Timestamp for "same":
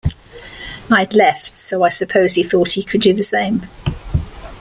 3.21-3.67